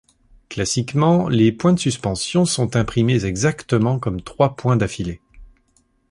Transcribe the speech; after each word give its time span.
Classiquement, 0.49 1.29
les 1.29 1.51
points 1.51 1.73
de 1.73 1.79
suspension 1.79 2.45
sont 2.45 2.75
imprimés 2.75 3.23
exactement 3.23 3.99
comme 3.99 4.19
trois 4.23 4.55
points 4.55 4.75
d'affilée. 4.75 5.21